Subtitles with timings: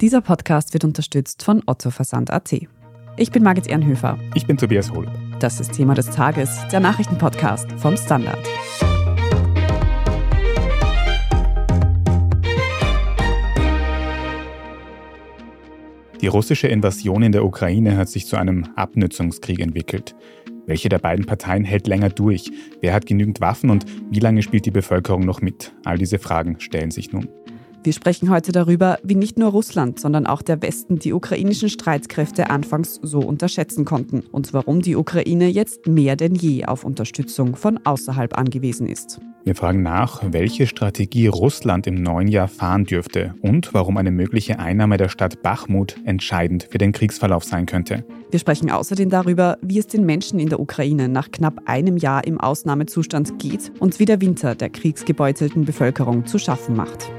[0.00, 2.52] Dieser Podcast wird unterstützt von Otto Versand.at.
[3.16, 4.18] Ich bin Margit Ehrenhöfer.
[4.34, 5.06] Ich bin Tobias Hohl.
[5.38, 8.44] Das ist Thema des Tages, der Nachrichtenpodcast vom Standard.
[16.20, 20.16] Die russische Invasion in der Ukraine hat sich zu einem Abnützungskrieg entwickelt.
[20.66, 22.50] Welche der beiden Parteien hält länger durch?
[22.80, 25.72] Wer hat genügend Waffen und wie lange spielt die Bevölkerung noch mit?
[25.84, 27.28] All diese Fragen stellen sich nun.
[27.84, 32.48] Wir sprechen heute darüber, wie nicht nur Russland, sondern auch der Westen die ukrainischen Streitkräfte
[32.48, 37.78] anfangs so unterschätzen konnten und warum die Ukraine jetzt mehr denn je auf Unterstützung von
[37.84, 39.20] außerhalb angewiesen ist.
[39.44, 44.58] Wir fragen nach, welche Strategie Russland im neuen Jahr fahren dürfte und warum eine mögliche
[44.58, 48.06] Einnahme der Stadt Bachmut entscheidend für den Kriegsverlauf sein könnte.
[48.30, 52.26] Wir sprechen außerdem darüber, wie es den Menschen in der Ukraine nach knapp einem Jahr
[52.26, 57.10] im Ausnahmezustand geht und wie der Winter der kriegsgebeutelten Bevölkerung zu schaffen macht.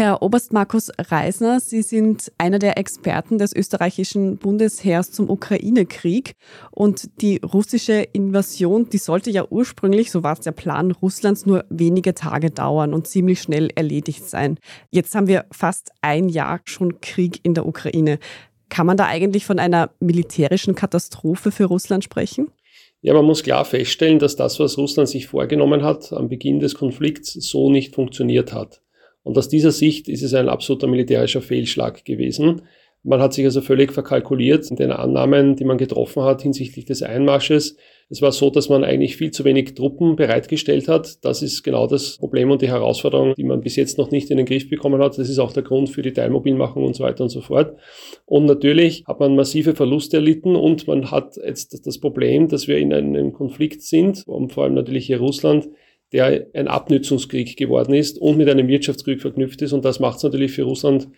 [0.00, 6.36] Herr Oberst Markus Reisner, Sie sind einer der Experten des österreichischen Bundesheers zum Ukraine-Krieg.
[6.70, 11.66] Und die russische Invasion, die sollte ja ursprünglich, so war es der Plan Russlands, nur
[11.68, 14.58] wenige Tage dauern und ziemlich schnell erledigt sein.
[14.90, 18.20] Jetzt haben wir fast ein Jahr schon Krieg in der Ukraine.
[18.70, 22.50] Kann man da eigentlich von einer militärischen Katastrophe für Russland sprechen?
[23.02, 26.74] Ja, man muss klar feststellen, dass das, was Russland sich vorgenommen hat, am Beginn des
[26.74, 28.80] Konflikts so nicht funktioniert hat.
[29.22, 32.62] Und aus dieser Sicht ist es ein absoluter militärischer Fehlschlag gewesen.
[33.02, 37.02] Man hat sich also völlig verkalkuliert in den Annahmen, die man getroffen hat hinsichtlich des
[37.02, 37.76] Einmarsches.
[38.10, 41.24] Es war so, dass man eigentlich viel zu wenig Truppen bereitgestellt hat.
[41.24, 44.36] Das ist genau das Problem und die Herausforderung, die man bis jetzt noch nicht in
[44.36, 45.16] den Griff bekommen hat.
[45.16, 47.74] Das ist auch der Grund für die Teilmobilmachung und so weiter und so fort.
[48.26, 52.76] Und natürlich hat man massive Verluste erlitten und man hat jetzt das Problem, dass wir
[52.76, 55.70] in einem Konflikt sind, und vor allem natürlich hier Russland,
[56.12, 59.72] der ein Abnützungskrieg geworden ist und mit einem Wirtschaftskrieg verknüpft ist.
[59.72, 61.08] Und das macht es natürlich für Russland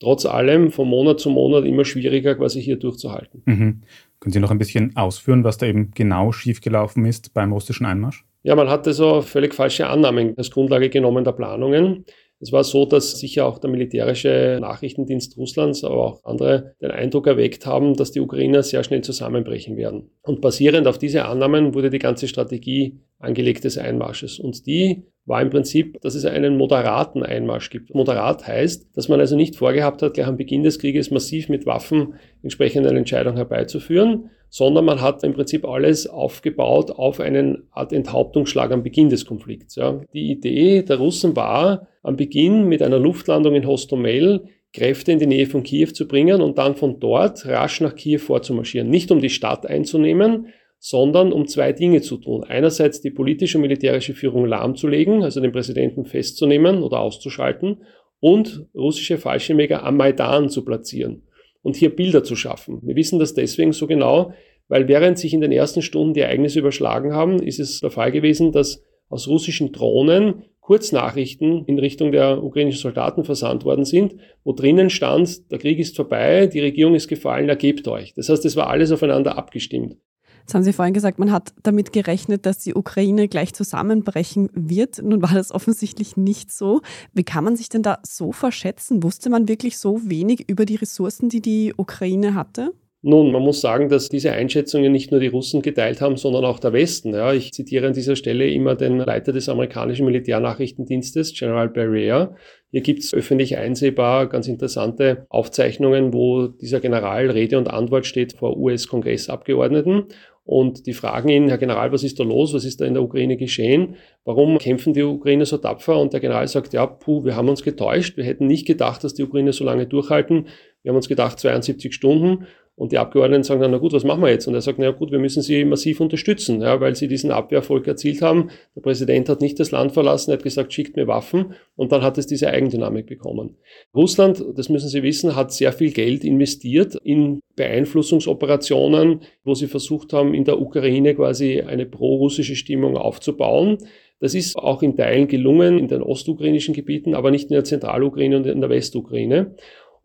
[0.00, 3.42] trotz allem von Monat zu Monat immer schwieriger, quasi hier durchzuhalten.
[3.46, 3.82] Mhm.
[4.20, 8.24] Können Sie noch ein bisschen ausführen, was da eben genau schiefgelaufen ist beim russischen Einmarsch?
[8.42, 12.04] Ja, man hat also völlig falsche Annahmen als Grundlage genommen der Planungen.
[12.40, 17.26] Es war so, dass sicher auch der militärische Nachrichtendienst Russlands, aber auch andere den Eindruck
[17.26, 20.10] erweckt haben, dass die Ukrainer sehr schnell zusammenbrechen werden.
[20.20, 24.38] Und basierend auf diese Annahmen wurde die ganze Strategie angelegt des Einmarsches.
[24.38, 27.94] Und die war im Prinzip, dass es einen moderaten Einmarsch gibt.
[27.94, 31.66] Moderat heißt, dass man also nicht vorgehabt hat, gleich am Beginn des Krieges massiv mit
[31.66, 37.92] Waffen entsprechend eine Entscheidung herbeizuführen, sondern man hat im Prinzip alles aufgebaut auf einen Art
[37.92, 39.76] Enthauptungsschlag am Beginn des Konflikts.
[39.76, 40.00] Ja.
[40.12, 45.26] Die Idee der Russen war, am Beginn mit einer Luftlandung in Hostomel Kräfte in die
[45.26, 48.90] Nähe von Kiew zu bringen und dann von dort rasch nach Kiew vorzumarschieren.
[48.90, 50.48] Nicht um die Stadt einzunehmen,
[50.86, 52.44] sondern um zwei Dinge zu tun.
[52.44, 57.78] Einerseits die politische und militärische Führung lahmzulegen, also den Präsidenten festzunehmen oder auszuschalten
[58.20, 61.22] und russische Fallschirmjäger am Maidan zu platzieren
[61.62, 62.82] und hier Bilder zu schaffen.
[62.82, 64.34] Wir wissen das deswegen so genau,
[64.68, 68.12] weil während sich in den ersten Stunden die Ereignisse überschlagen haben, ist es der Fall
[68.12, 74.52] gewesen, dass aus russischen Drohnen Kurznachrichten in Richtung der ukrainischen Soldaten versandt worden sind, wo
[74.52, 78.12] drinnen stand, der Krieg ist vorbei, die Regierung ist gefallen, ergebt euch.
[78.12, 79.96] Das heißt, es war alles aufeinander abgestimmt.
[80.44, 85.02] Jetzt haben Sie vorhin gesagt, man hat damit gerechnet, dass die Ukraine gleich zusammenbrechen wird.
[85.02, 86.82] Nun war das offensichtlich nicht so.
[87.14, 89.02] Wie kann man sich denn da so verschätzen?
[89.02, 92.72] Wusste man wirklich so wenig über die Ressourcen, die die Ukraine hatte?
[93.06, 96.58] Nun, man muss sagen, dass diese Einschätzungen nicht nur die Russen geteilt haben, sondern auch
[96.58, 97.12] der Westen.
[97.12, 102.34] Ja, ich zitiere an dieser Stelle immer den Leiter des amerikanischen Militärnachrichtendienstes, General Barrea.
[102.70, 108.32] Hier gibt es öffentlich einsehbar ganz interessante Aufzeichnungen, wo dieser General Rede und Antwort steht
[108.32, 110.06] vor US-Kongressabgeordneten
[110.44, 112.52] und die fragen ihn, Herr General, was ist da los?
[112.52, 113.96] Was ist da in der Ukraine geschehen?
[114.24, 115.98] Warum kämpfen die Ukrainer so tapfer?
[115.98, 118.18] Und der General sagt, ja, puh, wir haben uns getäuscht.
[118.18, 120.48] Wir hätten nicht gedacht, dass die Ukrainer so lange durchhalten.
[120.82, 122.46] Wir haben uns gedacht, 72 Stunden.
[122.76, 124.48] Und die Abgeordneten sagen dann, na gut, was machen wir jetzt?
[124.48, 127.86] Und er sagt, na gut, wir müssen sie massiv unterstützen, ja, weil sie diesen Abwehrerfolg
[127.86, 128.50] erzielt haben.
[128.74, 131.54] Der Präsident hat nicht das Land verlassen, er hat gesagt, schickt mir Waffen.
[131.76, 133.56] Und dann hat es diese Eigendynamik bekommen.
[133.94, 140.12] Russland, das müssen Sie wissen, hat sehr viel Geld investiert in Beeinflussungsoperationen, wo sie versucht
[140.12, 143.78] haben, in der Ukraine quasi eine pro-russische Stimmung aufzubauen.
[144.20, 148.36] Das ist auch in Teilen gelungen in den ostukrainischen Gebieten, aber nicht in der Zentralukraine
[148.36, 149.54] und in der Westukraine.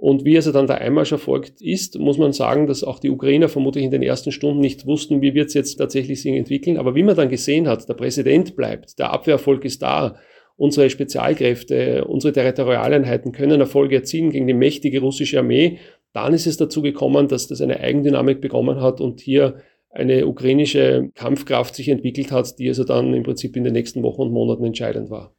[0.01, 3.49] Und wie also dann der Einmarsch erfolgt ist, muss man sagen, dass auch die Ukrainer
[3.49, 6.77] vermutlich in den ersten Stunden nicht wussten, wie wird es jetzt tatsächlich sich entwickeln.
[6.77, 10.15] Aber wie man dann gesehen hat, der Präsident bleibt, der Abwehrerfolg ist da,
[10.55, 15.79] unsere Spezialkräfte, unsere Territorialeinheiten können Erfolge erzielen gegen die mächtige russische Armee,
[16.13, 19.57] dann ist es dazu gekommen, dass das eine Eigendynamik bekommen hat und hier
[19.89, 24.21] eine ukrainische Kampfkraft sich entwickelt hat, die also dann im Prinzip in den nächsten Wochen
[24.21, 25.35] und Monaten entscheidend war.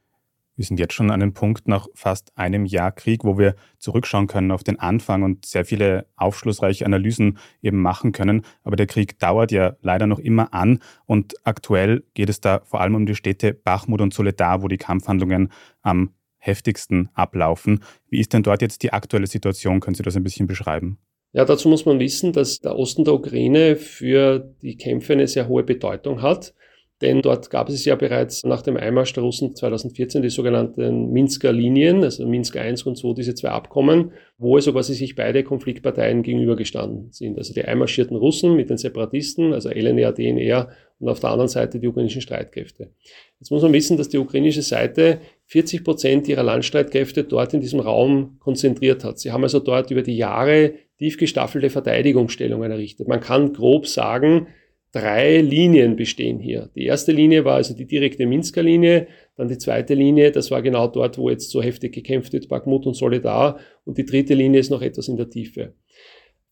[0.61, 4.27] Wir sind jetzt schon an einem Punkt nach fast einem Jahr Krieg, wo wir zurückschauen
[4.27, 8.43] können auf den Anfang und sehr viele aufschlussreiche Analysen eben machen können.
[8.63, 10.77] Aber der Krieg dauert ja leider noch immer an
[11.07, 14.77] und aktuell geht es da vor allem um die Städte Bachmut und Soledar, wo die
[14.77, 17.79] Kampfhandlungen am heftigsten ablaufen.
[18.09, 19.79] Wie ist denn dort jetzt die aktuelle Situation?
[19.79, 20.99] Können Sie das ein bisschen beschreiben?
[21.33, 25.47] Ja, dazu muss man wissen, dass der Osten der Ukraine für die Kämpfe eine sehr
[25.47, 26.53] hohe Bedeutung hat.
[27.01, 31.51] Denn dort gab es ja bereits nach dem Einmarsch der Russen 2014 die sogenannten Minsker
[31.51, 36.21] Linien, also Minsk I und 2, diese zwei Abkommen, wo also quasi sich beide Konfliktparteien
[36.21, 37.39] gegenübergestanden sind.
[37.39, 40.69] Also die einmarschierten Russen mit den Separatisten, also LNR, DNR
[40.99, 42.91] und auf der anderen Seite die ukrainischen Streitkräfte.
[43.39, 47.79] Jetzt muss man wissen, dass die ukrainische Seite 40 Prozent ihrer Landstreitkräfte dort in diesem
[47.79, 49.19] Raum konzentriert hat.
[49.19, 53.07] Sie haben also dort über die Jahre tief gestaffelte Verteidigungsstellungen errichtet.
[53.07, 54.47] Man kann grob sagen,
[54.91, 56.69] drei Linien bestehen hier.
[56.75, 59.07] Die erste Linie war also die direkte Minsker Linie,
[59.37, 62.85] dann die zweite Linie, das war genau dort, wo jetzt so heftig gekämpft wird, Bakhmut
[62.85, 65.73] und Solidar, und die dritte Linie ist noch etwas in der Tiefe.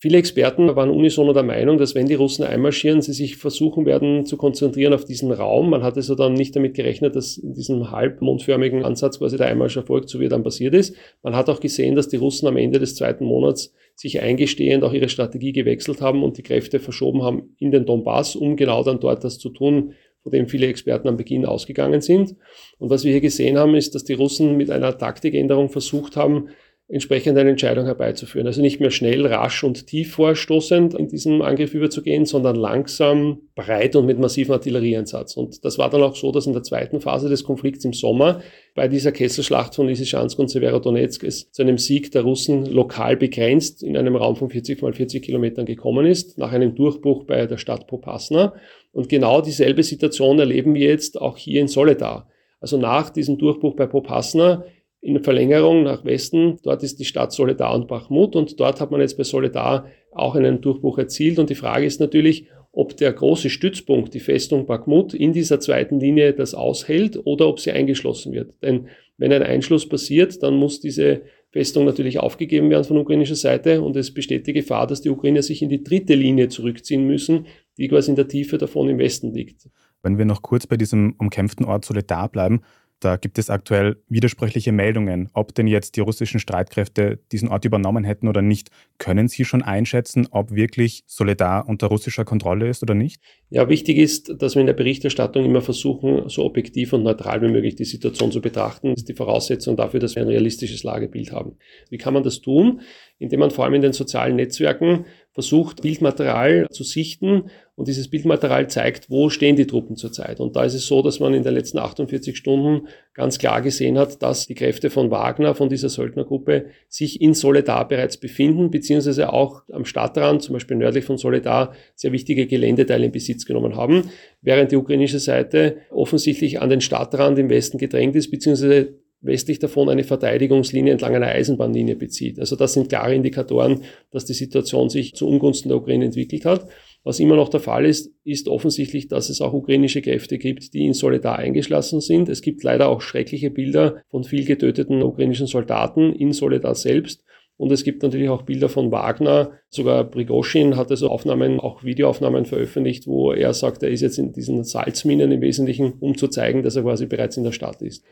[0.02, 4.26] Viele Experten waren unisono der Meinung, dass wenn die Russen einmarschieren, sie sich versuchen werden
[4.26, 5.70] zu konzentrieren auf diesen Raum.
[5.70, 9.76] Man hat also dann nicht damit gerechnet, dass in diesem halbmondförmigen Ansatz quasi der Einmarsch
[9.76, 10.96] erfolgt, so wie er dann passiert ist.
[11.22, 14.94] Man hat auch gesehen, dass die Russen am Ende des zweiten Monats sich eingestehend auch
[14.94, 19.02] ihre Strategie gewechselt haben und die Kräfte verschoben haben in den Donbass, um genau dann
[19.02, 22.38] dort das zu tun, von dem viele Experten am Beginn ausgegangen sind.
[22.78, 26.48] Und was wir hier gesehen haben, ist, dass die Russen mit einer Taktikänderung versucht haben,
[26.92, 28.48] entsprechend eine Entscheidung herbeizuführen.
[28.48, 33.96] Also nicht mehr schnell, rasch und tief vorstoßend in diesem Angriff überzugehen, sondern langsam, breit
[33.96, 35.38] und mit massivem Artillerieeinsatz.
[35.38, 38.42] Und das war dann auch so, dass in der zweiten Phase des Konflikts im Sommer
[38.74, 43.84] bei dieser Kesselschlacht von Lysychansk und Severodonetsk es zu einem Sieg der Russen lokal begrenzt
[43.84, 47.58] in einem Raum von 40 mal 40 Kilometern gekommen ist, nach einem Durchbruch bei der
[47.58, 48.56] Stadt Popasna.
[48.92, 52.28] Und genau dieselbe Situation erleben wir jetzt auch hier in Soledar.
[52.60, 54.66] Also nach diesem Durchbruch bei Popasna
[55.02, 59.02] in Verlängerung nach Westen, dort ist die Stadt Soledar und Bachmut und dort hat man
[59.02, 61.40] jetzt bei Soledar auch einen Durchbruch erzielt.
[61.40, 66.00] Und die Frage ist natürlich, ob der große Stützpunkt, die Festung Bakhmut, in dieser zweiten
[66.00, 68.62] Linie das aushält oder ob sie eingeschlossen wird.
[68.62, 68.88] Denn
[69.18, 73.96] wenn ein Einschluss passiert, dann muss diese Festung natürlich aufgegeben werden von ukrainischer Seite und
[73.96, 77.48] es besteht die Gefahr, dass die Ukrainer sich in die dritte Linie zurückziehen müssen,
[77.78, 79.68] die quasi in der Tiefe davon im Westen liegt.
[80.04, 82.62] Wenn wir noch kurz bei diesem umkämpften Ort Soledar bleiben,
[83.00, 88.04] da gibt es aktuell widersprüchliche Meldungen, ob denn jetzt die russischen Streitkräfte diesen Ort übernommen
[88.04, 88.70] hätten oder nicht.
[88.98, 93.22] Können Sie schon einschätzen, ob wirklich Soledar unter russischer Kontrolle ist oder nicht?
[93.50, 97.48] Ja, wichtig ist, dass wir in der Berichterstattung immer versuchen, so objektiv und neutral wie
[97.48, 98.90] möglich die Situation zu betrachten.
[98.90, 101.58] Das ist die Voraussetzung dafür, dass wir ein realistisches Lagebild haben.
[101.90, 102.82] Wie kann man das tun?
[103.18, 105.06] Indem man vor allem in den sozialen Netzwerken
[105.40, 107.46] versucht, Bildmaterial zu sichten
[107.76, 110.42] und dieses Bildmaterial zeigt, wo stehen die Truppen zurzeit.
[110.42, 113.98] Und da ist es so, dass man in den letzten 48 Stunden ganz klar gesehen
[113.98, 119.32] hat, dass die Kräfte von Wagner, von dieser Söldnergruppe, sich in Soledar bereits befinden, beziehungsweise
[119.32, 124.10] auch am Stadtrand, zum Beispiel nördlich von Soledar, sehr wichtige Geländeteile in Besitz genommen haben,
[124.42, 129.90] während die ukrainische Seite offensichtlich an den Stadtrand im Westen gedrängt ist, beziehungsweise westlich davon
[129.90, 132.40] eine Verteidigungslinie entlang einer Eisenbahnlinie bezieht.
[132.40, 136.68] Also das sind klare Indikatoren, dass die Situation sich zu Ungunsten der Ukraine entwickelt hat.
[137.04, 140.86] Was immer noch der Fall ist, ist offensichtlich, dass es auch ukrainische Kräfte gibt, die
[140.86, 142.30] in Solidar eingeschlossen sind.
[142.30, 147.24] Es gibt leider auch schreckliche Bilder von viel getöteten ukrainischen Soldaten in Solidar selbst.
[147.58, 149.52] Und es gibt natürlich auch Bilder von Wagner.
[149.70, 154.32] Sogar Prigoschin hat also Aufnahmen, auch Videoaufnahmen veröffentlicht, wo er sagt, er ist jetzt in
[154.32, 158.06] diesen Salzminen im Wesentlichen, um zu zeigen, dass er quasi bereits in der Stadt ist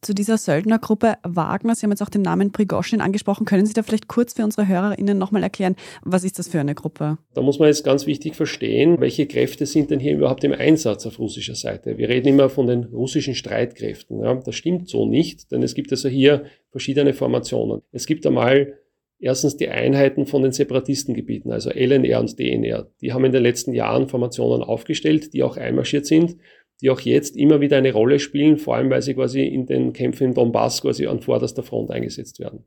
[0.00, 1.74] zu dieser Söldnergruppe Wagner.
[1.74, 3.44] Sie haben jetzt auch den Namen Prigoschin angesprochen.
[3.44, 6.74] Können Sie da vielleicht kurz für unsere HörerInnen nochmal erklären, was ist das für eine
[6.74, 7.18] Gruppe?
[7.34, 11.06] Da muss man jetzt ganz wichtig verstehen, welche Kräfte sind denn hier überhaupt im Einsatz
[11.06, 11.98] auf russischer Seite.
[11.98, 14.22] Wir reden immer von den russischen Streitkräften.
[14.22, 17.82] Ja, das stimmt so nicht, denn es gibt also hier verschiedene Formationen.
[17.92, 18.74] Es gibt einmal
[19.18, 22.86] Erstens die Einheiten von den Separatistengebieten, also LNR und DNR.
[23.00, 26.36] Die haben in den letzten Jahren Formationen aufgestellt, die auch einmarschiert sind
[26.80, 29.92] die auch jetzt immer wieder eine Rolle spielen, vor allem weil sie quasi in den
[29.92, 32.64] Kämpfen in Donbass quasi an vorderster Front eingesetzt werden.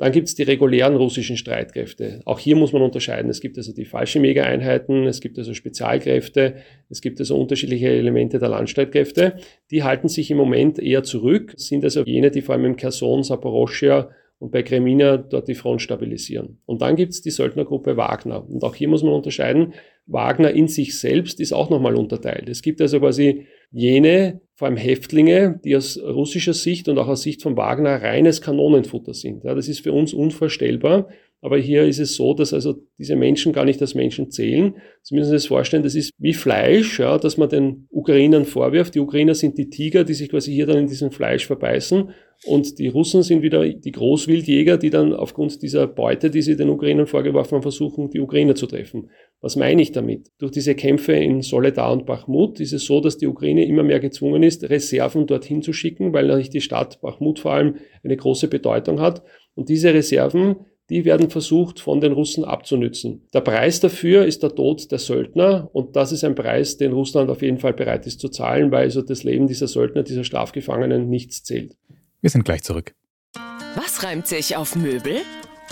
[0.00, 2.22] Dann gibt es die regulären russischen Streitkräfte.
[2.24, 3.30] Auch hier muss man unterscheiden.
[3.30, 6.56] Es gibt also die Fallschirmjägereinheiten, es gibt also Spezialkräfte,
[6.88, 9.36] es gibt also unterschiedliche Elemente der Landstreitkräfte.
[9.70, 13.22] Die halten sich im Moment eher zurück, sind also jene, die vor allem im Kherson,
[13.22, 14.08] Saporoschia
[14.40, 16.58] und bei Kremina dort die Front stabilisieren.
[16.64, 18.48] Und dann gibt es die Söldnergruppe Wagner.
[18.48, 19.74] Und auch hier muss man unterscheiden,
[20.06, 22.48] Wagner in sich selbst ist auch nochmal unterteilt.
[22.48, 27.22] Es gibt also quasi jene, vor allem Häftlinge, die aus russischer Sicht und auch aus
[27.22, 29.44] Sicht von Wagner reines Kanonenfutter sind.
[29.44, 31.08] Ja, das ist für uns unvorstellbar.
[31.42, 34.74] Aber hier ist es so, dass also diese Menschen gar nicht als Menschen zählen.
[35.02, 38.94] Sie müssen sich das vorstellen, das ist wie Fleisch, ja, dass man den Ukrainern vorwirft.
[38.94, 42.10] Die Ukrainer sind die Tiger, die sich quasi hier dann in diesem Fleisch verbeißen.
[42.46, 46.70] Und die Russen sind wieder die Großwildjäger, die dann aufgrund dieser Beute, die sie den
[46.70, 49.10] Ukrainern vorgeworfen haben, versuchen, die Ukrainer zu treffen.
[49.42, 50.30] Was meine ich damit?
[50.38, 54.00] Durch diese Kämpfe in Soledar und Bachmut ist es so, dass die Ukraine immer mehr
[54.00, 58.48] gezwungen ist, Reserven dorthin zu schicken, weil natürlich die Stadt Bachmut vor allem eine große
[58.48, 59.22] Bedeutung hat.
[59.54, 60.56] Und diese Reserven
[60.90, 63.22] die werden versucht von den Russen abzunützen.
[63.32, 67.30] Der Preis dafür ist der Tod der Söldner und das ist ein Preis, den Russland
[67.30, 71.08] auf jeden Fall bereit ist zu zahlen, weil also das Leben dieser Söldner, dieser Strafgefangenen
[71.08, 71.76] nichts zählt.
[72.20, 72.94] Wir sind gleich zurück.
[73.74, 75.22] Was reimt sich auf Möbel?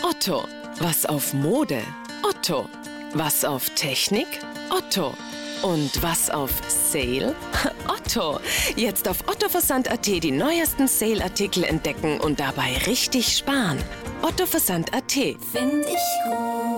[0.03, 0.45] Otto.
[0.79, 1.83] Was auf Mode?
[2.23, 2.69] Otto.
[3.15, 4.27] Was auf Technik?
[4.71, 5.15] Otto.
[5.63, 7.35] Und was auf Sale?
[7.89, 8.39] Otto.
[8.77, 13.79] Jetzt auf ottoversand.at die neuesten Sale-Artikel entdecken und dabei richtig sparen.
[14.23, 15.13] ottoversand.at.
[15.13, 16.78] Finde ich gut.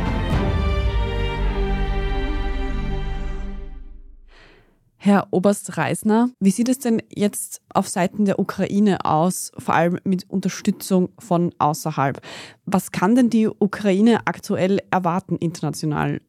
[5.03, 9.97] Herr Oberst Reisner, wie sieht es denn jetzt auf Seiten der Ukraine aus, vor allem
[10.03, 12.21] mit Unterstützung von außerhalb?
[12.67, 16.21] Was kann denn die Ukraine aktuell erwarten international?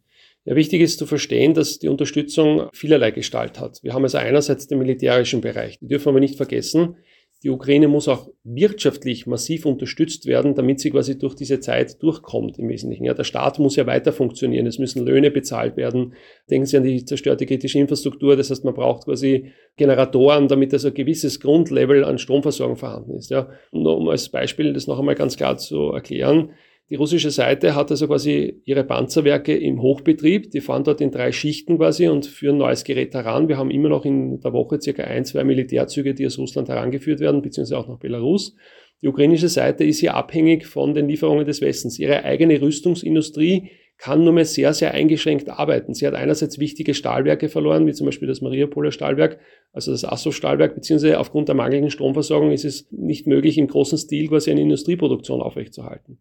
[0.47, 3.79] Ja, wichtig ist zu verstehen, dass die Unterstützung vielerlei Gestalt hat.
[3.83, 6.97] Wir haben also einerseits den militärischen Bereich, die dürfen wir nicht vergessen.
[7.43, 12.57] Die Ukraine muss auch wirtschaftlich massiv unterstützt werden, damit sie quasi durch diese Zeit durchkommt
[12.59, 13.05] im Wesentlichen.
[13.05, 16.15] Ja, der Staat muss ja weiter funktionieren, es müssen Löhne bezahlt werden.
[16.49, 20.89] Denken Sie an die zerstörte kritische Infrastruktur, das heißt, man braucht quasi Generatoren, damit also
[20.89, 23.31] ein gewisses Grundlevel an Stromversorgung vorhanden ist.
[23.31, 23.49] Ja.
[23.73, 26.51] Nur um als Beispiel das noch einmal ganz klar zu erklären,
[26.91, 30.51] die russische Seite hat also quasi ihre Panzerwerke im Hochbetrieb.
[30.51, 33.49] Die fahren dort in drei Schichten quasi und führen neues Gerät heran.
[33.49, 37.21] Wir haben immer noch in der Woche circa ein, zwei Militärzüge, die aus Russland herangeführt
[37.21, 38.55] werden, beziehungsweise auch nach Belarus.
[39.01, 41.99] Die ukrainische Seite ist hier abhängig von den Lieferungen des Westens.
[41.99, 45.95] Ihre eigene Rüstungsindustrie kann nur mehr sehr, sehr eingeschränkt arbeiten.
[45.95, 49.39] Sie hat einerseits wichtige Stahlwerke verloren, wie zum Beispiel das Mariupoler Stahlwerk,
[49.73, 54.29] also das Assow-Stahlwerk, beziehungsweise aufgrund der mangelnden Stromversorgung ist es nicht möglich, im großen Stil
[54.29, 56.19] quasi eine Industrieproduktion aufrechtzuerhalten.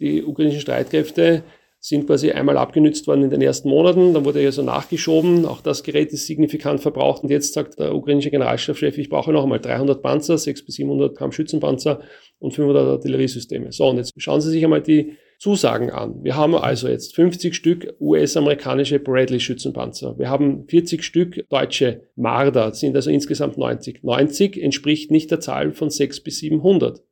[0.00, 1.42] Die ukrainischen Streitkräfte
[1.80, 5.60] sind quasi einmal abgenützt worden in den ersten Monaten, dann wurde ja so nachgeschoben, auch
[5.60, 9.60] das Gerät ist signifikant verbraucht und jetzt sagt der ukrainische Generalstabschef, ich brauche noch einmal
[9.60, 12.00] 300 Panzer, 600 bis 700 Gramm Schützenpanzer
[12.40, 13.70] und 500 Artilleriesysteme.
[13.70, 16.24] So, und jetzt schauen Sie sich einmal die Zusagen an.
[16.24, 20.18] Wir haben also jetzt 50 Stück US-amerikanische Bradley-Schützenpanzer.
[20.18, 24.02] Wir haben 40 Stück deutsche Marder, sind also insgesamt 90.
[24.02, 27.04] 90 entspricht nicht der Zahl von 600 bis 700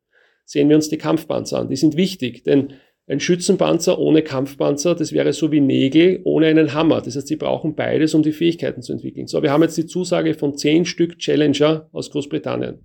[0.47, 1.69] sehen wir uns die Kampfpanzer an.
[1.69, 2.73] Die sind wichtig, denn
[3.09, 7.01] ein Schützenpanzer ohne Kampfpanzer, das wäre so wie Nägel ohne einen Hammer.
[7.03, 9.27] Das heißt, sie brauchen beides, um die Fähigkeiten zu entwickeln.
[9.29, 12.81] So, wir haben jetzt die Zusage von zehn Stück Challenger aus Großbritannien.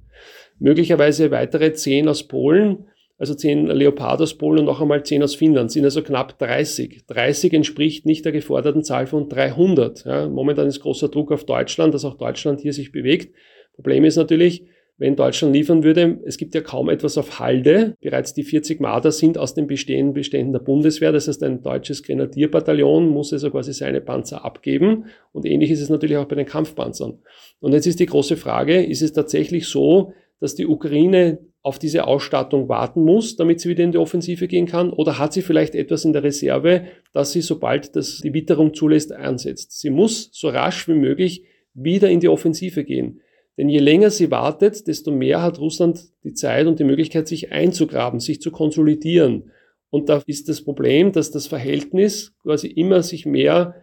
[0.59, 2.85] Möglicherweise weitere zehn aus Polen,
[3.17, 7.05] also zehn Leopard aus Polen und noch einmal zehn aus Finnland, sind also knapp 30.
[7.07, 10.05] 30 entspricht nicht der geforderten Zahl von 300.
[10.05, 13.33] Ja, momentan ist großer Druck auf Deutschland, dass auch Deutschland hier sich bewegt.
[13.73, 14.65] Problem ist natürlich,
[15.01, 16.19] wenn Deutschland liefern würde.
[16.25, 17.95] Es gibt ja kaum etwas auf Halde.
[18.01, 21.11] Bereits die 40 Marder sind aus den bestehenden Beständen der Bundeswehr.
[21.11, 25.05] Das heißt, ein deutsches Grenadierbataillon muss also quasi seine Panzer abgeben.
[25.31, 27.17] Und ähnlich ist es natürlich auch bei den Kampfpanzern.
[27.61, 32.05] Und jetzt ist die große Frage, ist es tatsächlich so, dass die Ukraine auf diese
[32.05, 34.91] Ausstattung warten muss, damit sie wieder in die Offensive gehen kann?
[34.91, 39.11] Oder hat sie vielleicht etwas in der Reserve, dass sie, sobald das die Witterung zulässt,
[39.11, 39.79] einsetzt?
[39.79, 41.43] Sie muss so rasch wie möglich
[41.73, 43.21] wieder in die Offensive gehen.
[43.61, 47.51] Denn je länger sie wartet, desto mehr hat Russland die Zeit und die Möglichkeit, sich
[47.51, 49.51] einzugraben, sich zu konsolidieren.
[49.91, 53.75] Und da ist das Problem, dass das Verhältnis quasi immer sich mehr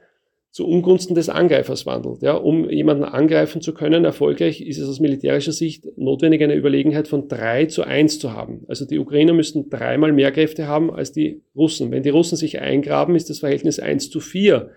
[0.51, 2.23] zu Ungunsten des Angreifers wandelt.
[2.23, 7.07] Ja, um jemanden angreifen zu können, erfolgreich, ist es aus militärischer Sicht notwendig, eine Überlegenheit
[7.07, 8.65] von drei zu eins zu haben.
[8.67, 11.93] Also die Ukrainer müssten dreimal mehr Kräfte haben als die Russen.
[11.93, 14.71] Wenn die Russen sich eingraben, ist das Verhältnis eins zu vier.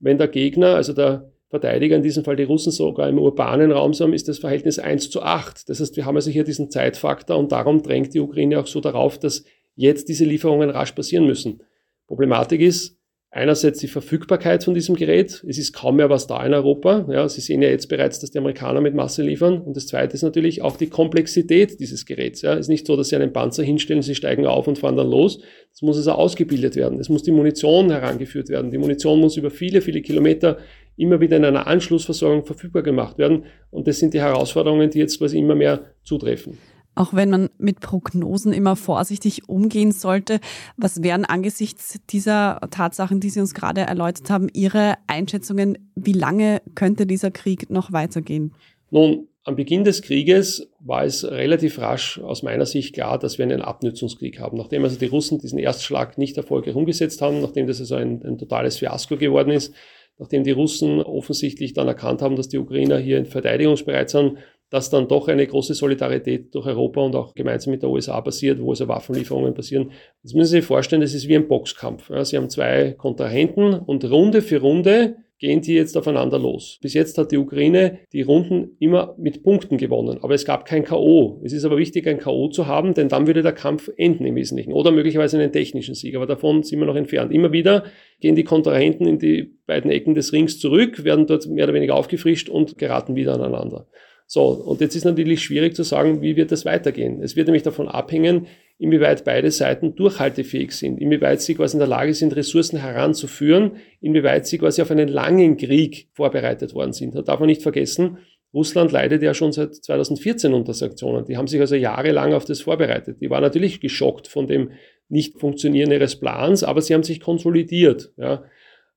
[0.00, 3.94] Wenn der Gegner, also der Verteidiger, in diesem Fall die Russen sogar im urbanen Raum
[3.94, 5.68] sind, ist das Verhältnis 1 zu 8.
[5.68, 8.80] Das heißt, wir haben also hier diesen Zeitfaktor und darum drängt die Ukraine auch so
[8.80, 9.44] darauf, dass
[9.76, 11.62] jetzt diese Lieferungen rasch passieren müssen.
[12.08, 12.96] Problematik ist,
[13.36, 15.44] Einerseits die Verfügbarkeit von diesem Gerät.
[15.46, 17.06] Es ist kaum mehr was da in Europa.
[17.10, 19.60] Ja, Sie sehen ja jetzt bereits, dass die Amerikaner mit Masse liefern.
[19.60, 22.40] Und das Zweite ist natürlich auch die Komplexität dieses Geräts.
[22.40, 24.96] Ja, es ist nicht so, dass Sie einen Panzer hinstellen, Sie steigen auf und fahren
[24.96, 25.40] dann los.
[25.70, 26.98] Es muss also ausgebildet werden.
[26.98, 28.70] Es muss die Munition herangeführt werden.
[28.70, 30.56] Die Munition muss über viele, viele Kilometer
[30.96, 33.44] immer wieder in einer Anschlussversorgung verfügbar gemacht werden.
[33.70, 36.58] Und das sind die Herausforderungen, die jetzt quasi immer mehr zutreffen.
[36.94, 40.40] Auch wenn man mit Prognosen immer vorsichtig umgehen sollte,
[40.78, 46.62] was wären angesichts dieser Tatsachen, die Sie uns gerade erläutert haben, Ihre Einschätzungen, wie lange
[46.74, 48.54] könnte dieser Krieg noch weitergehen?
[48.90, 53.44] Nun, am Beginn des Krieges war es relativ rasch aus meiner Sicht klar, dass wir
[53.44, 54.56] einen Abnutzungskrieg haben.
[54.56, 58.38] Nachdem also die Russen diesen Erstschlag nicht erfolgreich umgesetzt haben, nachdem das also ein, ein
[58.38, 59.74] totales Fiasko geworden ist,
[60.18, 64.38] nachdem die Russen offensichtlich dann erkannt haben, dass die Ukrainer hier verteidigungsbereit sind,
[64.70, 68.60] dass dann doch eine große Solidarität durch Europa und auch gemeinsam mit der USA passiert,
[68.60, 69.92] wo also Waffenlieferungen passieren.
[70.22, 72.10] Das müssen Sie sich vorstellen, das ist wie ein Boxkampf.
[72.22, 76.78] Sie haben zwei Kontrahenten und Runde für Runde gehen die jetzt aufeinander los.
[76.80, 80.84] Bis jetzt hat die Ukraine die Runden immer mit Punkten gewonnen, aber es gab kein
[80.84, 81.40] K.O.
[81.44, 82.48] Es ist aber wichtig, ein K.O.
[82.48, 86.16] zu haben, denn dann würde der Kampf enden im Wesentlichen oder möglicherweise einen technischen Sieg,
[86.16, 87.32] aber davon sind wir noch entfernt.
[87.32, 87.84] Immer wieder
[88.20, 91.94] gehen die Kontrahenten in die beiden Ecken des Rings zurück, werden dort mehr oder weniger
[91.94, 93.86] aufgefrischt und geraten wieder aneinander.
[94.28, 97.22] So, und jetzt ist natürlich schwierig zu sagen, wie wird das weitergehen.
[97.22, 98.46] Es wird nämlich davon abhängen,
[98.78, 104.46] inwieweit beide Seiten durchhaltefähig sind, inwieweit sie quasi in der Lage sind, Ressourcen heranzuführen, inwieweit
[104.46, 107.14] sie quasi auf einen langen Krieg vorbereitet worden sind.
[107.14, 108.18] Da darf man nicht vergessen,
[108.52, 111.26] Russland leidet ja schon seit 2014 unter Sanktionen.
[111.26, 113.20] Die haben sich also jahrelang auf das vorbereitet.
[113.20, 114.70] Die waren natürlich geschockt von dem
[115.08, 118.12] Nicht-Funktionieren ihres Plans, aber sie haben sich konsolidiert.
[118.16, 118.44] Ja.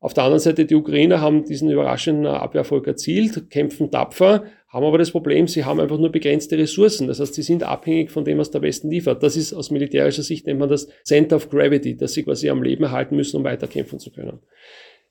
[0.02, 4.98] Auf der anderen Seite, die Ukrainer haben diesen überraschenden Abwehrerfolg erzielt, kämpfen tapfer, haben aber
[4.98, 7.08] das Problem, sie haben einfach nur begrenzte Ressourcen.
[7.08, 9.24] Das heißt, sie sind abhängig von dem, was der Westen liefert.
[9.24, 12.64] Das ist aus militärischer Sicht nennt man das Center of Gravity, dass sie quasi am
[12.64, 14.40] Leben erhalten müssen, um weiterkämpfen zu können.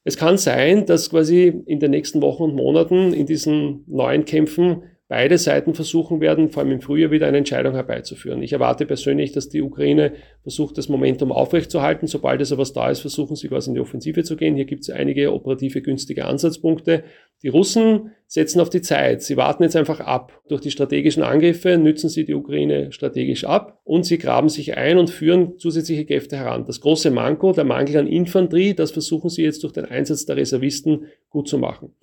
[0.05, 4.85] Es kann sein, dass quasi in den nächsten Wochen und Monaten in diesen neuen Kämpfen
[5.09, 8.43] beide Seiten versuchen werden, vor allem im Frühjahr wieder eine Entscheidung herbeizuführen.
[8.43, 10.13] Ich erwarte persönlich, dass die Ukraine
[10.43, 12.07] versucht, das Momentum aufrechtzuerhalten.
[12.07, 14.55] Sobald es aber da ist, versuchen sie quasi in die Offensive zu gehen.
[14.55, 17.05] Hier gibt es einige operative günstige Ansatzpunkte.
[17.43, 19.23] Die Russen setzen auf die Zeit.
[19.23, 20.43] Sie warten jetzt einfach ab.
[20.49, 24.99] Durch die strategischen Angriffe nützen sie die Ukraine strategisch ab und sie graben sich ein
[24.99, 26.67] und führen zusätzliche Kräfte heran.
[26.67, 30.37] Das große Manko, der Mangel an Infanterie, das versuchen sie jetzt durch den Einsatz der
[30.37, 31.95] Reservisten gut zu machen.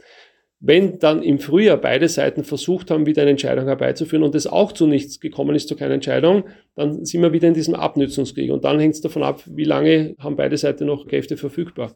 [0.59, 4.71] Wenn dann im Frühjahr beide Seiten versucht haben, wieder eine Entscheidung herbeizuführen und es auch
[4.71, 8.51] zu nichts gekommen ist, zu keiner Entscheidung, dann sind wir wieder in diesem Abnützungskrieg.
[8.51, 11.95] Und dann hängt es davon ab, wie lange haben beide Seiten noch Kräfte verfügbar.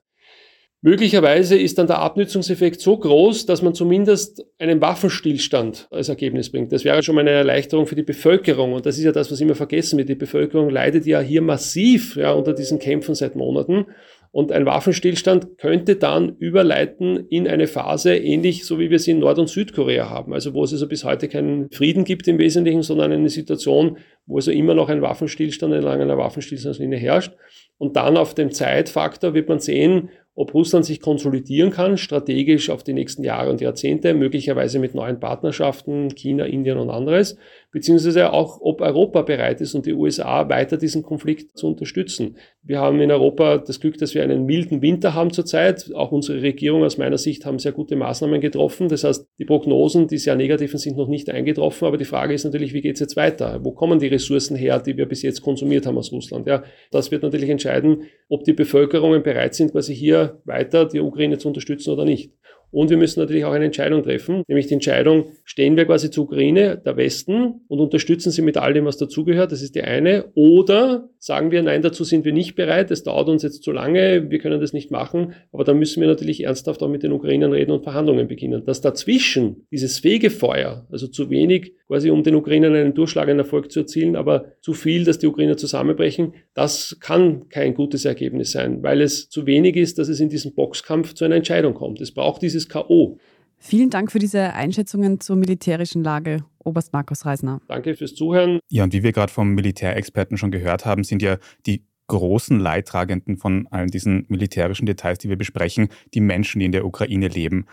[0.82, 6.72] Möglicherweise ist dann der Abnützungseffekt so groß, dass man zumindest einen Waffenstillstand als Ergebnis bringt.
[6.72, 8.72] Das wäre schon mal eine Erleichterung für die Bevölkerung.
[8.72, 10.08] Und das ist ja das, was immer vergessen wird.
[10.08, 13.88] Die Bevölkerung leidet ja hier massiv ja, unter diesen Kämpfen seit Monaten.
[14.32, 19.20] Und ein Waffenstillstand könnte dann überleiten in eine Phase, ähnlich so wie wir sie in
[19.20, 20.34] Nord- und Südkorea haben.
[20.34, 24.36] Also wo es also bis heute keinen Frieden gibt im Wesentlichen, sondern eine Situation, wo
[24.36, 27.34] also immer noch ein Waffenstillstand entlang einer Waffenstillstandslinie herrscht.
[27.80, 32.84] Und dann auf dem Zeitfaktor wird man sehen, ob Russland sich konsolidieren kann, strategisch auf
[32.84, 37.38] die nächsten Jahre und Jahrzehnte, möglicherweise mit neuen Partnerschaften, China, Indien und anderes,
[37.72, 42.38] beziehungsweise auch, ob Europa bereit ist und die USA weiter diesen Konflikt zu unterstützen.
[42.64, 45.92] Wir haben in Europa das Glück, dass wir einen milden Winter haben zurzeit.
[45.94, 48.90] Auch unsere Regierung aus meiner Sicht haben sehr gute Maßnahmen getroffen.
[48.90, 51.88] Das heißt, die Prognosen, die sehr negativen, sind noch nicht eingetroffen.
[51.88, 53.60] Aber die Frage ist natürlich, wie geht es jetzt weiter?
[53.64, 56.48] Wo kommen die Ressourcen her, die wir bis jetzt konsumiert haben aus Russland?
[56.48, 61.38] Ja, das wird natürlich entscheiden, ob die Bevölkerungen bereit sind, quasi hier weiter die Ukraine
[61.38, 62.34] zu unterstützen oder nicht.
[62.72, 66.26] Und wir müssen natürlich auch eine Entscheidung treffen, nämlich die Entscheidung, stehen wir quasi zur
[66.26, 70.26] Ukraine, der Westen, und unterstützen sie mit all dem, was dazugehört, das ist die eine,
[70.36, 74.32] oder sagen wir, nein, dazu sind wir nicht bereit, es dauert uns jetzt zu lange,
[74.32, 77.52] wir können das nicht machen, aber dann müssen wir natürlich ernsthaft auch mit den Ukrainern
[77.52, 78.64] reden und Verhandlungen beginnen.
[78.66, 83.82] Dass dazwischen dieses Fegefeuer, also zu wenig quasi um den Ukrainern einen durchschlagenden Erfolg zu
[83.82, 89.02] erzielen, aber zu viel, dass die Ukrainer zusammenbrechen, das kann kein gutes Ergebnis sein, weil
[89.02, 92.00] es zu wenig ist, dass es in diesem Boxkampf zu einer Entscheidung kommt.
[92.00, 93.18] Es braucht dieses K.O.
[93.58, 97.62] Vielen Dank für diese Einschätzungen zur militärischen Lage, Oberst Markus Reisner.
[97.68, 98.60] Danke fürs Zuhören.
[98.70, 103.38] Ja, und wie wir gerade vom Militärexperten schon gehört haben, sind ja die großen Leidtragenden
[103.38, 107.66] von allen diesen militärischen Details, die wir besprechen, die Menschen, die in der Ukraine leben.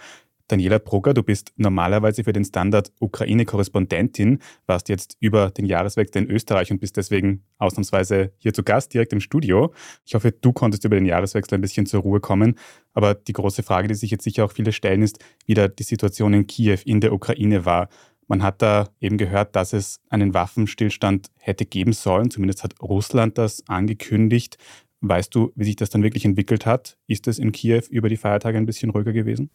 [0.48, 6.30] Daniela Brugger, du bist normalerweise für den Standard Ukraine-Korrespondentin, warst jetzt über den Jahreswechsel in
[6.30, 9.74] Österreich und bist deswegen ausnahmsweise hier zu Gast, direkt im Studio.
[10.04, 12.54] Ich hoffe, du konntest über den Jahreswechsel ein bisschen zur Ruhe kommen.
[12.94, 15.82] Aber die große Frage, die sich jetzt sicher auch viele stellen, ist, wie da die
[15.82, 17.88] Situation in Kiew in der Ukraine war.
[18.28, 22.30] Man hat da eben gehört, dass es einen Waffenstillstand hätte geben sollen.
[22.30, 24.58] Zumindest hat Russland das angekündigt.
[25.00, 26.96] Weißt du, wie sich das dann wirklich entwickelt hat?
[27.06, 29.50] Ist es in Kiew über die Feiertage ein bisschen ruhiger gewesen?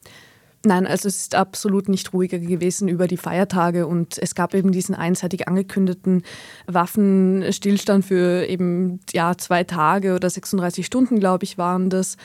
[0.63, 4.71] Nein, also es ist absolut nicht ruhiger gewesen über die Feiertage und es gab eben
[4.71, 6.21] diesen einseitig angekündigten
[6.67, 12.15] Waffenstillstand für eben ja, zwei Tage oder 36 Stunden, glaube ich, waren das.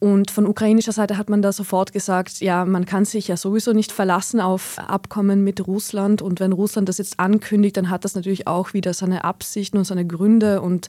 [0.00, 3.74] Und von ukrainischer Seite hat man da sofort gesagt, ja, man kann sich ja sowieso
[3.74, 6.22] nicht verlassen auf Abkommen mit Russland.
[6.22, 9.84] Und wenn Russland das jetzt ankündigt, dann hat das natürlich auch wieder seine Absichten und
[9.84, 10.88] seine Gründe und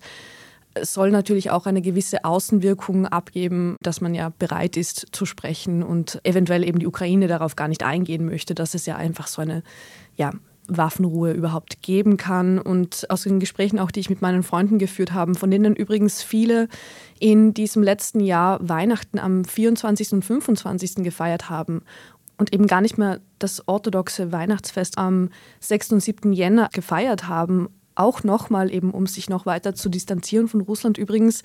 [0.82, 6.22] soll natürlich auch eine gewisse Außenwirkung abgeben, dass man ja bereit ist zu sprechen und
[6.24, 9.64] eventuell eben die Ukraine darauf gar nicht eingehen möchte, dass es ja einfach so eine
[10.16, 10.32] ja,
[10.68, 12.60] Waffenruhe überhaupt geben kann.
[12.60, 16.24] Und aus den Gesprächen auch, die ich mit meinen Freunden geführt habe, von denen übrigens
[16.24, 16.68] viele
[17.20, 20.14] in diesem letzten Jahr Weihnachten am 24.
[20.14, 20.96] und 25.
[20.98, 21.82] gefeiert haben
[22.38, 25.92] und eben gar nicht mehr das orthodoxe Weihnachtsfest am 6.
[25.92, 26.34] und 7.
[26.34, 30.98] Jänner gefeiert haben, auch nochmal eben, um sich noch weiter zu distanzieren von Russland.
[30.98, 31.44] Übrigens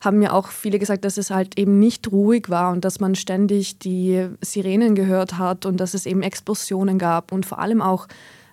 [0.00, 3.14] haben mir auch viele gesagt, dass es halt eben nicht ruhig war und dass man
[3.14, 8.08] ständig die Sirenen gehört hat und dass es eben Explosionen gab und vor allem auch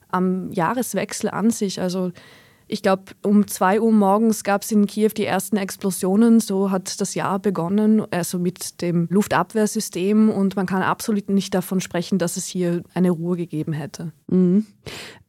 [0.10, 1.82] am Jahreswechsel an sich.
[1.82, 2.12] Also
[2.68, 6.40] ich glaube, um 2 Uhr morgens gab es in Kiew die ersten Explosionen.
[6.40, 10.30] So hat das Jahr begonnen, also mit dem Luftabwehrsystem.
[10.30, 14.12] Und man kann absolut nicht davon sprechen, dass es hier eine Ruhe gegeben hätte.
[14.28, 14.68] Mhm.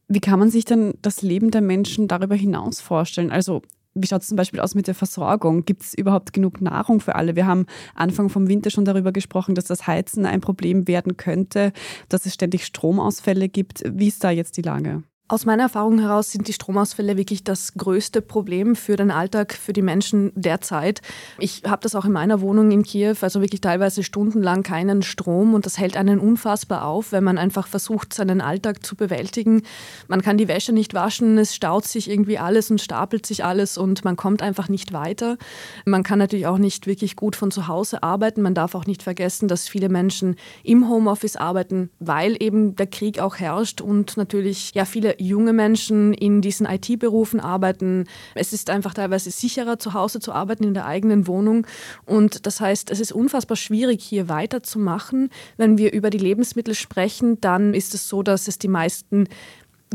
[0.07, 3.31] Wie kann man sich dann das Leben der Menschen darüber hinaus vorstellen?
[3.31, 5.65] Also wie schaut es zum Beispiel aus mit der Versorgung?
[5.65, 7.35] Gibt es überhaupt genug Nahrung für alle?
[7.35, 11.73] Wir haben Anfang vom Winter schon darüber gesprochen, dass das Heizen ein Problem werden könnte,
[12.09, 13.83] dass es ständig Stromausfälle gibt.
[13.85, 15.03] Wie ist da jetzt die Lage?
[15.31, 19.71] Aus meiner Erfahrung heraus sind die Stromausfälle wirklich das größte Problem für den Alltag, für
[19.71, 20.99] die Menschen derzeit.
[21.39, 25.53] Ich habe das auch in meiner Wohnung in Kiew, also wirklich teilweise stundenlang keinen Strom
[25.53, 29.61] und das hält einen unfassbar auf, wenn man einfach versucht, seinen Alltag zu bewältigen.
[30.09, 33.77] Man kann die Wäsche nicht waschen, es staut sich irgendwie alles und stapelt sich alles
[33.77, 35.37] und man kommt einfach nicht weiter.
[35.85, 38.41] Man kann natürlich auch nicht wirklich gut von zu Hause arbeiten.
[38.41, 43.19] Man darf auch nicht vergessen, dass viele Menschen im Homeoffice arbeiten, weil eben der Krieg
[43.19, 48.05] auch herrscht und natürlich ja viele junge Menschen in diesen IT-Berufen arbeiten.
[48.35, 51.65] Es ist einfach teilweise sicherer, zu Hause zu arbeiten, in der eigenen Wohnung.
[52.05, 55.29] Und das heißt, es ist unfassbar schwierig, hier weiterzumachen.
[55.57, 59.27] Wenn wir über die Lebensmittel sprechen, dann ist es so, dass es die meisten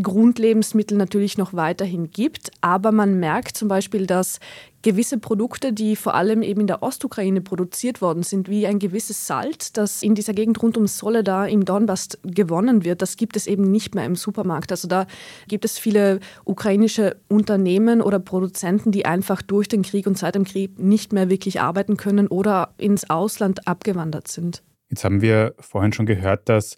[0.03, 2.51] Grundlebensmittel natürlich noch weiterhin gibt.
[2.61, 4.41] Aber man merkt zum Beispiel, dass
[4.87, 9.27] gewisse Produkte, die vor allem eben in der Ostukraine produziert worden sind, wie ein gewisses
[9.27, 13.49] Salz, das in dieser Gegend rund um Soledar im Donbass gewonnen wird, das gibt es
[13.49, 14.71] eben nicht mehr im Supermarkt.
[14.71, 15.09] Also da
[15.49, 20.45] gibt es viele ukrainische Unternehmen oder Produzenten, die einfach durch den Krieg und seit dem
[20.45, 24.63] Krieg nicht mehr wirklich arbeiten können oder ins Ausland abgewandert sind.
[24.89, 26.77] Jetzt haben wir vorhin schon gehört, dass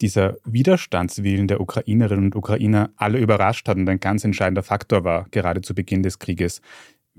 [0.00, 5.26] dieser Widerstandswillen der Ukrainerinnen und Ukrainer alle überrascht hat und ein ganz entscheidender Faktor war,
[5.32, 6.60] gerade zu Beginn des Krieges.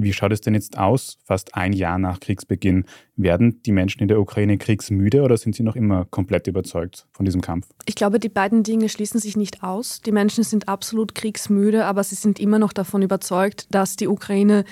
[0.04, 2.86] Wie schaut es denn jetzt aus, fast ein Jahr nach Kriegsbeginn?
[3.16, 7.26] Werden die Menschen in der Ukraine kriegsmüde oder sind sie noch immer komplett überzeugt von
[7.26, 7.68] diesem Kampf?
[7.86, 10.02] Ich glaube, die beiden Dinge schließen sich nicht aus.
[10.02, 14.66] Die Menschen sind absolut kriegsmüde, aber sie sind immer noch davon überzeugt, dass die Ukraine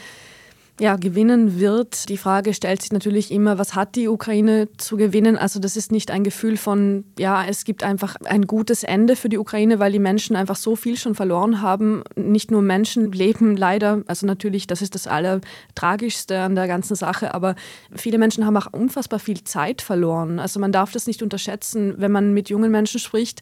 [0.80, 2.08] ja, gewinnen wird.
[2.08, 5.38] Die Frage stellt sich natürlich immer, was hat die Ukraine zu gewinnen?
[5.38, 9.28] Also das ist nicht ein Gefühl von, ja, es gibt einfach ein gutes Ende für
[9.28, 12.04] die Ukraine, weil die Menschen einfach so viel schon verloren haben.
[12.15, 17.56] Nicht nur Menschenleben leider, also natürlich, das ist das Allertragischste an der ganzen Sache, aber
[17.94, 20.39] viele Menschen haben auch unfassbar viel Zeit verloren.
[20.39, 23.42] Also man darf das nicht unterschätzen, wenn man mit jungen Menschen spricht,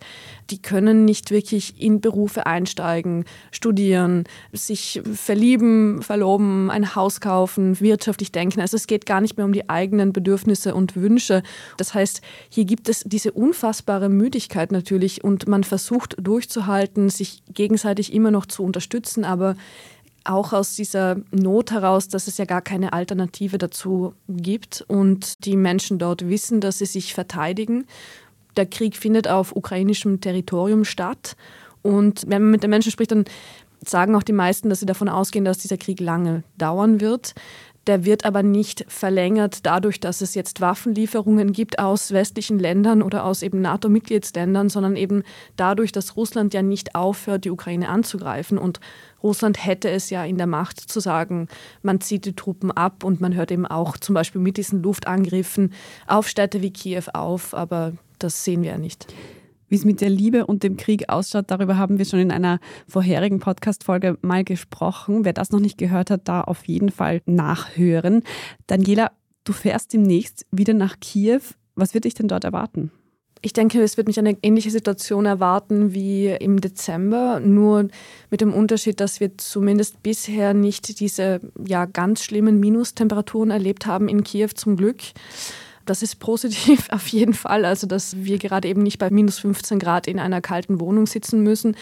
[0.49, 4.23] die können nicht wirklich in Berufe einsteigen, studieren,
[4.53, 8.61] sich verlieben, verloben, ein Haus kaufen kaufen, wirtschaftlich denken.
[8.61, 11.43] Also es geht gar nicht mehr um die eigenen Bedürfnisse und Wünsche.
[11.75, 18.13] Das heißt, hier gibt es diese unfassbare Müdigkeit natürlich und man versucht durchzuhalten, sich gegenseitig
[18.13, 19.57] immer noch zu unterstützen, aber
[20.23, 25.57] auch aus dieser Not heraus, dass es ja gar keine Alternative dazu gibt und die
[25.57, 27.87] Menschen dort wissen, dass sie sich verteidigen.
[28.55, 31.35] Der Krieg findet auf ukrainischem Territorium statt
[31.81, 33.25] und wenn man mit den Menschen spricht, dann
[33.85, 37.33] sagen auch die meisten, dass sie davon ausgehen, dass dieser Krieg lange dauern wird.
[37.87, 43.23] Der wird aber nicht verlängert dadurch, dass es jetzt Waffenlieferungen gibt aus westlichen Ländern oder
[43.23, 45.23] aus eben NATO-Mitgliedsländern, sondern eben
[45.55, 48.57] dadurch, dass Russland ja nicht aufhört, die Ukraine anzugreifen.
[48.57, 48.81] Und
[49.23, 51.47] Russland hätte es ja in der Macht zu sagen,
[51.81, 55.71] man zieht die Truppen ab und man hört eben auch zum Beispiel mit diesen Luftangriffen
[56.07, 57.53] auf Städte wie Kiew auf.
[57.53, 59.07] Aber das sehen wir ja nicht.
[59.69, 62.59] Wie es mit der Liebe und dem Krieg ausschaut, darüber haben wir schon in einer
[62.87, 65.25] vorherigen Podcast-Folge mal gesprochen.
[65.25, 68.23] Wer das noch nicht gehört hat, da auf jeden Fall nachhören.
[68.67, 69.11] Daniela,
[69.43, 71.41] du fährst demnächst wieder nach Kiew.
[71.75, 72.91] Was wird dich denn dort erwarten?
[73.41, 77.87] Ich denke, es wird mich eine ähnliche Situation erwarten wie im Dezember, nur
[78.31, 84.07] mit dem Unterschied, dass wir zumindest bisher nicht diese ja, ganz schlimmen Minustemperaturen erlebt haben
[84.07, 85.01] in Kiew zum Glück.
[85.87, 89.79] Das ist positiv auf jeden Fall, also dass wir gerade eben nicht bei minus 15
[89.79, 91.75] Grad in einer kalten Wohnung sitzen müssen.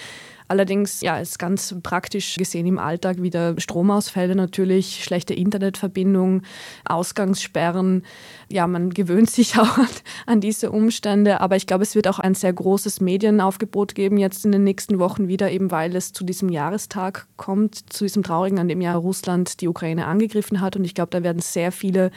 [0.48, 6.44] Allerdings ja, ist ganz praktisch gesehen im Alltag wieder Stromausfälle natürlich, schlechte Internetverbindung,
[6.86, 8.04] Ausgangssperren.
[8.48, 9.80] Ja, man gewöhnt sich auch
[10.28, 14.46] an diese Umstände, aber ich glaube, es wird auch ein sehr großes Medienaufgebot geben jetzt
[14.46, 18.60] in den nächsten Wochen wieder, eben weil es zu diesem Jahrestag kommt, zu diesem traurigen,
[18.60, 20.76] an dem Jahr Russland die Ukraine angegriffen hat.
[20.76, 22.12] Und ich glaube, da werden sehr viele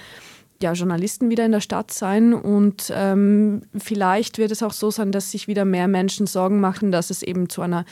[0.60, 5.12] ja, Journalisten wieder in der Stadt sein und ähm, vielleicht wird es auch so sein,
[5.12, 7.84] dass sich wieder mehr Menschen Sorgen machen, dass es eben zu einer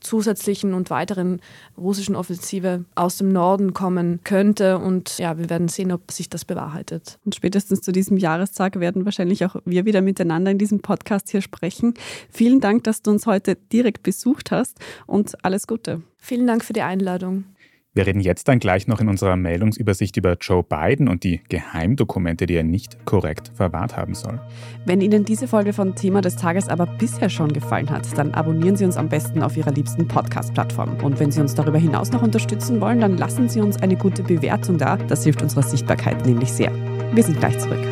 [0.00, 1.40] zusätzlichen und weiteren
[1.78, 4.78] russischen Offensive aus dem Norden kommen könnte.
[4.78, 7.18] Und ja, wir werden sehen, ob sich das bewahrheitet.
[7.24, 11.42] Und spätestens zu diesem Jahrestag werden wahrscheinlich auch wir wieder miteinander in diesem Podcast hier
[11.42, 11.94] sprechen.
[12.30, 16.02] Vielen Dank, dass du uns heute direkt besucht hast und alles Gute.
[16.16, 17.44] Vielen Dank für die Einladung.
[17.92, 22.46] Wir reden jetzt dann gleich noch in unserer Meldungsübersicht über Joe Biden und die Geheimdokumente,
[22.46, 24.40] die er nicht korrekt verwahrt haben soll.
[24.86, 28.76] Wenn Ihnen diese Folge von Thema des Tages aber bisher schon gefallen hat, dann abonnieren
[28.76, 31.02] Sie uns am besten auf Ihrer liebsten Podcast-Plattform.
[31.02, 34.22] Und wenn Sie uns darüber hinaus noch unterstützen wollen, dann lassen Sie uns eine gute
[34.22, 34.96] Bewertung da.
[34.96, 36.70] Das hilft unserer Sichtbarkeit nämlich sehr.
[37.12, 37.84] Wir sind gleich zurück.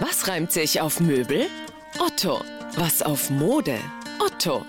[0.00, 1.42] Was reimt sich auf Möbel?
[1.98, 2.40] Otto.
[2.78, 3.74] Was auf Mode?
[4.18, 4.62] Otto.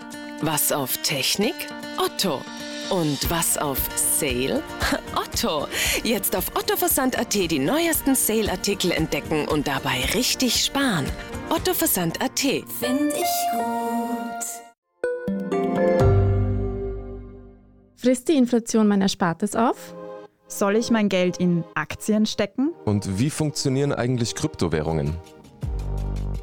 [0.46, 1.56] Was auf Technik?
[1.98, 2.42] Otto.
[2.90, 4.62] Und was auf Sale?
[5.16, 5.70] Otto.
[6.04, 11.06] Jetzt auf ottoversand.at die neuesten Sale-Artikel entdecken und dabei richtig sparen.
[11.50, 12.40] ottoversand.at.
[12.40, 14.44] Find ich gut.
[17.96, 19.96] Frisst die Inflation mein Erspartes auf?
[20.50, 22.74] Soll ich mein Geld in Aktien stecken?
[22.84, 25.16] Und wie funktionieren eigentlich Kryptowährungen?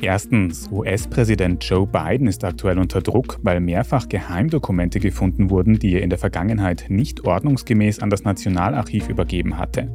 [0.00, 6.02] Erstens, US-Präsident Joe Biden ist aktuell unter Druck, weil mehrfach Geheimdokumente gefunden wurden, die er
[6.02, 9.88] in der Vergangenheit nicht ordnungsgemäß an das Nationalarchiv übergeben hatte.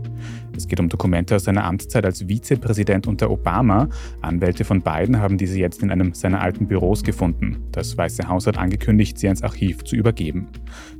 [0.55, 3.89] Es geht um Dokumente aus seiner Amtszeit als Vizepräsident unter Obama.
[4.21, 7.63] Anwälte von Biden haben diese jetzt in einem seiner alten Büros gefunden.
[7.71, 10.49] Das Weiße Haus hat angekündigt, sie ans Archiv zu übergeben.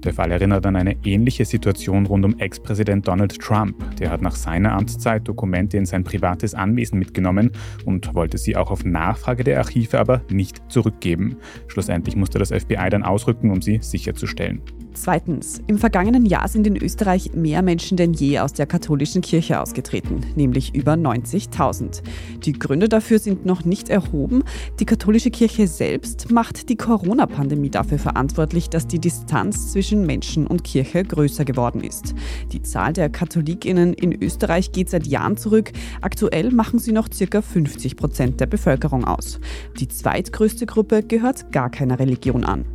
[0.04, 3.76] Der Fall erinnert an eine ähnliche Situation rund um Ex-Präsident Donald Trump.
[3.98, 7.52] Der hat nach seiner Amtszeit Dokumente in sein privates Anwesen mitgenommen
[7.86, 11.38] und wollte sie auch auf Nachfrage der Archive aber nicht zurückgeben.
[11.68, 14.62] Schlussendlich musste das FBI dann ausrücken, um sie sicherzustellen.
[14.94, 15.60] Zweitens.
[15.66, 20.22] Im vergangenen Jahr sind in Österreich mehr Menschen denn je aus der katholischen Kirche ausgetreten,
[20.36, 22.04] nämlich über 90.000.
[22.46, 24.44] Die Gründe dafür sind noch nicht erhoben.
[24.80, 30.64] Die katholische Kirche selbst macht die Corona-Pandemie dafür verantwortlich, dass die Distanz zwischen Menschen und
[30.64, 32.14] Kirche größer geworden ist.
[32.52, 35.72] Die Zahl der KatholikInnen in Österreich geht seit Jahren zurück.
[36.02, 37.42] Aktuell machen sie noch ca.
[37.42, 39.40] 50 Prozent der Bevölkerung aus.
[39.80, 42.66] Die zweitgrößte Gruppe gehört gar keiner Religion an.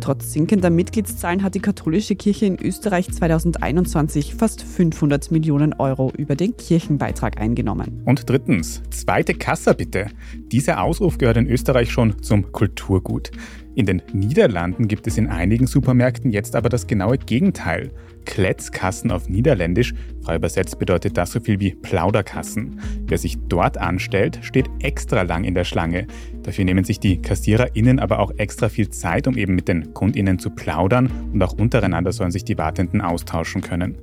[0.00, 6.36] Trotz sinkender Mitgliedszahlen hat die katholische Kirche in Österreich 2021 fast 500 Millionen Euro über
[6.36, 8.02] den Kirchenbeitrag eingenommen.
[8.04, 10.06] Und drittens, zweite Kassa bitte.
[10.52, 13.32] Dieser Ausruf gehört in Österreich schon zum Kulturgut.
[13.76, 17.90] In den Niederlanden gibt es in einigen Supermärkten jetzt aber das genaue Gegenteil.
[18.24, 22.80] Kletzkassen auf Niederländisch, frei übersetzt bedeutet das so viel wie Plauderkassen.
[23.06, 26.06] Wer sich dort anstellt, steht extra lang in der Schlange.
[26.42, 30.38] Dafür nehmen sich die KassiererInnen aber auch extra viel Zeit, um eben mit den KundInnen
[30.38, 33.98] zu plaudern und auch untereinander sollen sich die Wartenden austauschen können.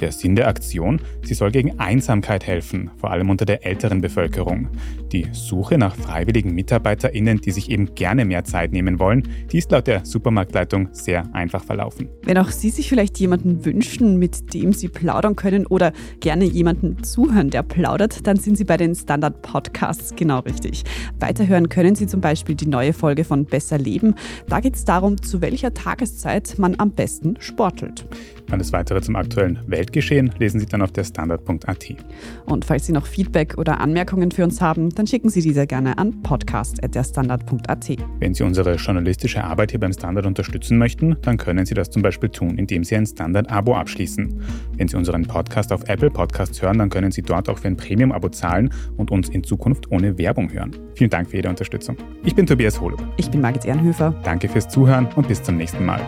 [0.00, 4.68] Der Sinn der Aktion, sie soll gegen Einsamkeit helfen, vor allem unter der älteren Bevölkerung.
[5.12, 9.70] Die Suche nach freiwilligen MitarbeiterInnen, die sich eben gerne mehr Zeit nehmen wollen, die ist
[9.70, 12.08] laut der Supermarktleitung sehr einfach verlaufen.
[12.24, 17.02] Wenn auch Sie sich vielleicht jemanden wünschen, mit dem Sie plaudern können oder gerne jemanden
[17.02, 20.84] zuhören, der plaudert, dann sind Sie bei den Standard Podcasts genau richtig.
[21.18, 24.14] Weiterhören können Sie zum Beispiel die neue Folge von Besser Leben.
[24.48, 28.06] Da geht es darum, zu welcher Tageszeit man am besten sportelt.
[28.50, 31.96] Alles weitere zum aktuellen Weltgeschehen lesen Sie dann auf der Standard.at.
[32.44, 35.98] Und falls Sie noch Feedback oder Anmerkungen für uns haben, dann schicken Sie diese gerne
[35.98, 37.96] an podcast.derstandard.at.
[38.20, 42.02] Wenn Sie unsere journalistische Arbeit hier beim Standard unterstützen möchten, dann können Sie das zum
[42.02, 44.40] Beispiel tun, indem Sie ein Standard-Abo abschließen.
[44.76, 47.76] Wenn Sie unseren Podcast auf Apple Podcasts hören, dann können Sie dort auch für ein
[47.76, 50.70] Premium-Abo zahlen und uns in Zukunft ohne Werbung hören.
[50.94, 51.96] Vielen Dank für Ihre Unterstützung.
[52.24, 53.02] Ich bin Tobias Holub.
[53.16, 54.14] Ich bin Margit Ehrenhöfer.
[54.22, 56.00] Danke fürs Zuhören und bis zum nächsten Mal.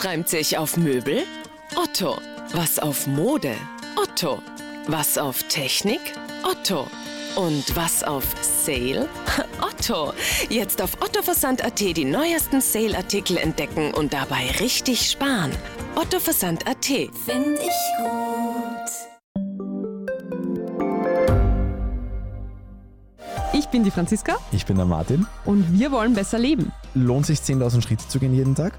[0.00, 1.24] Was reimt sich auf Möbel?
[1.76, 2.16] Otto.
[2.54, 3.54] Was auf Mode?
[3.96, 4.42] Otto.
[4.86, 6.00] Was auf Technik?
[6.42, 6.86] Otto.
[7.36, 9.10] Und was auf Sale?
[9.60, 10.14] Otto.
[10.48, 15.50] Jetzt auf ottoversand.at die neuesten Sale-Artikel entdecken und dabei richtig sparen.
[15.96, 16.86] ottoversand.at.
[16.86, 18.90] Find ich gut.
[23.52, 25.26] Ich bin die Franziska Ich bin der Martin.
[25.44, 26.72] und wir wollen besser leben.
[26.94, 28.78] Lohnt sich 10.000 Schritte zu gehen jeden Tag?